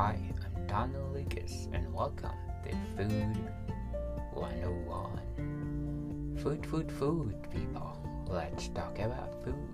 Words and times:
Hi, 0.00 0.16
I'm 0.56 0.64
Donald 0.66 1.12
Lucas, 1.12 1.68
and 1.74 1.92
welcome 1.92 2.32
to 2.64 2.70
Food 2.96 3.36
101. 4.32 6.38
Food, 6.42 6.64
food, 6.64 6.90
food, 6.90 7.34
people. 7.52 8.00
Let's 8.26 8.68
talk 8.68 8.98
about 8.98 9.44
food. 9.44 9.68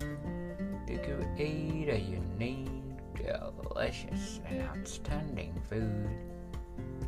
To 0.00 0.98
create 0.98 1.90
a 1.90 1.96
unique, 1.96 2.68
delicious, 3.14 4.40
and 4.48 4.62
outstanding 4.62 5.54
food, 5.70 6.10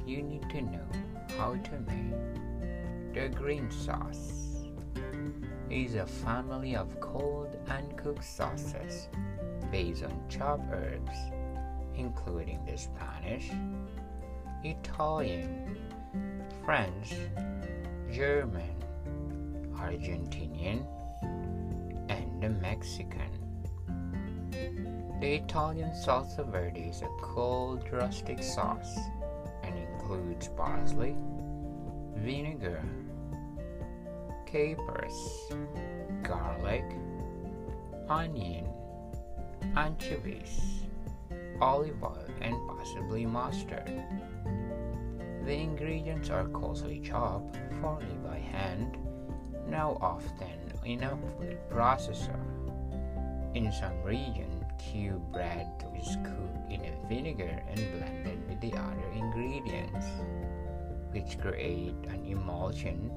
you 0.07 0.23
need 0.23 0.49
to 0.51 0.63
know 0.63 0.87
how 1.37 1.57
to 1.57 1.73
make 1.89 2.15
the 3.13 3.31
green 3.37 3.69
sauce. 3.69 4.63
Is 5.69 5.97
a 5.97 6.07
family 6.07 6.77
of 6.77 7.01
cold 7.01 7.49
and 7.67 7.97
cooked 7.97 8.23
sauces 8.23 9.09
based 9.73 10.05
on 10.05 10.13
chopped 10.29 10.73
herbs 10.73 11.19
including 11.97 12.65
the 12.67 12.77
Spanish, 12.77 13.51
Italian, 14.65 15.77
French, 16.65 17.15
German, 18.13 18.75
Argentinian, 19.75 20.85
and 22.09 22.43
the 22.43 22.51
Mexican. 22.51 23.31
The 25.21 25.35
Italian 25.35 25.91
salsa 25.91 26.51
verde 26.51 26.81
is 26.81 27.03
a 27.03 27.09
cold 27.21 27.85
rustic 27.93 28.43
sauce 28.43 28.99
and 29.63 29.77
includes 29.79 30.49
parsley, 30.49 31.15
vinegar, 32.17 32.83
capers, 34.47 35.53
garlic, 36.23 36.85
onion, 38.09 38.67
anchovies, 39.77 40.83
olive 41.61 42.03
oil, 42.03 42.25
and 42.41 42.57
possibly 42.69 43.27
mustard. 43.27 43.91
The 45.45 45.53
ingredients 45.53 46.31
are 46.31 46.49
coarsely 46.49 47.01
chopped, 47.01 47.57
formerly 47.81 48.19
by 48.25 48.39
hand, 48.39 48.99
now 49.69 49.99
often 50.01 50.73
in 50.85 51.03
a 51.03 51.11
food 51.39 51.59
processor. 51.71 52.39
In 53.55 53.73
some 53.73 54.03
regions, 54.03 54.65
cube 54.79 55.33
bread 55.33 55.69
is 55.99 56.17
cooked 56.25 56.73
in 56.73 56.81
a 56.81 57.09
vinegar 57.09 57.63
and 57.69 57.77
blended 57.99 58.49
with 58.49 58.61
the 58.61 58.73
other 58.79 59.11
ingredients, 59.15 60.07
which 61.11 61.39
create 61.41 61.97
an 62.09 62.25
emulsion 62.25 63.11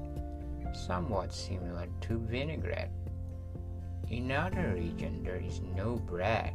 somewhat 0.72 1.32
similar 1.32 1.86
to 2.02 2.18
vinaigrette. 2.18 2.90
In 4.10 4.30
other 4.32 4.74
regions, 4.74 5.24
there 5.24 5.36
is 5.36 5.60
no 5.76 5.96
bread 5.96 6.54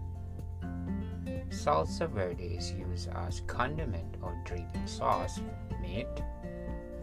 Salsa 1.49 2.07
verde 2.09 2.55
is 2.57 2.71
used 2.71 3.09
as 3.09 3.41
condiment 3.47 4.15
or 4.21 4.35
dripping 4.45 4.87
sauce 4.87 5.39
for 5.39 5.77
meat, 5.79 6.07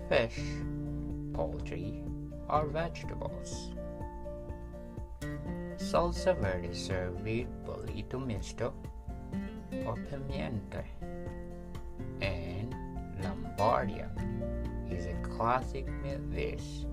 fish, 0.08 0.38
poultry, 1.32 2.02
or 2.48 2.66
vegetables. 2.66 3.70
Salsa 5.76 6.36
verde 6.40 6.74
served 6.74 7.22
with 7.22 7.46
bollito 7.64 8.24
misto 8.24 8.72
or 9.84 9.96
pimienta, 9.96 10.84
and 12.20 12.74
Lombardia 13.20 14.08
is 14.90 15.06
a 15.06 15.14
classic 15.22 15.86
meat 16.02 16.30
dish 16.30 16.86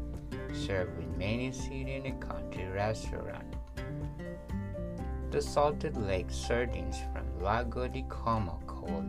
served 0.54 0.98
with 0.98 1.18
many 1.18 1.52
city 1.52 2.02
and 2.06 2.22
country 2.22 2.66
restaurants. 2.68 3.58
The 5.32 5.42
salted 5.42 5.98
lake 5.98 6.30
sardines 6.30 6.98
from 7.12 7.23
Lago 7.44 7.90
di 7.90 8.06
Como 8.08 8.58
called 8.66 9.04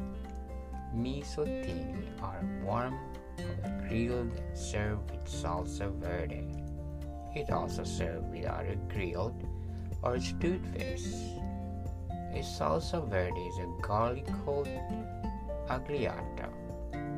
missoltini 0.92 2.02
are 2.20 2.42
warm 2.64 2.98
on 3.38 3.86
grilled 3.86 4.34
and 4.34 4.58
served 4.58 5.08
with 5.12 5.22
salsa 5.22 5.89
verde. 6.02 6.42
It 7.36 7.50
also 7.50 7.84
served 7.84 8.33
with 8.33 8.45
other 8.45 8.74
grilled 8.90 9.39
or 10.02 10.18
stewed 10.18 10.67
fish. 10.74 11.06
A 12.34 12.42
salsa 12.42 13.08
verde 13.08 13.39
is 13.39 13.58
a 13.58 13.70
garlic 13.80 14.27
called 14.45 14.66
agliata. 15.70 16.51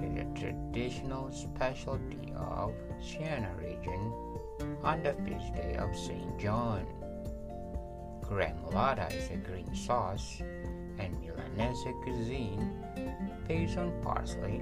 It 0.05 0.13
is 0.13 0.21
a 0.21 0.39
traditional 0.39 1.33
specialty 1.33 2.35
of 2.37 2.75
Siena 3.01 3.57
region 3.57 4.13
on 4.85 5.03
the 5.03 5.15
feast 5.25 5.55
day 5.55 5.77
of 5.81 5.97
St. 5.97 6.39
John. 6.39 6.85
Gremolata 8.21 9.09
is 9.17 9.31
a 9.31 9.37
green 9.37 9.75
sauce 9.75 10.43
Milanese 11.57 11.95
cuisine 12.03 12.71
based 13.49 13.79
on 13.79 13.91
parsley, 14.03 14.61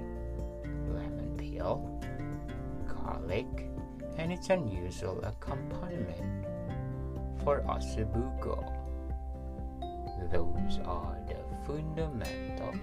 lemon 0.87 1.35
peel, 1.37 1.99
garlic, 2.87 3.47
and 4.17 4.31
its 4.31 4.49
unusual 4.49 5.19
accompaniment 5.23 6.45
for 7.43 7.61
ossobuco. 7.67 8.63
Those 10.31 10.79
are 10.85 11.17
the 11.27 11.35
fundamental, 11.67 12.73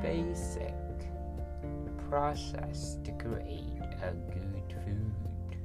basic 0.00 0.74
process 2.08 2.98
to 3.02 3.10
create 3.12 3.82
a 4.02 4.12
good 4.32 4.72
food. 4.84 5.58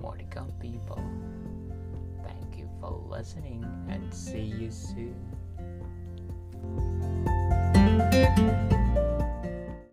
More 0.00 0.16
people 0.58 1.02
Thank 2.24 2.58
you 2.58 2.68
for 2.80 3.02
listening 3.08 3.64
and 3.88 4.12
see 4.12 4.40
you 4.40 4.70
soon. 4.70 5.35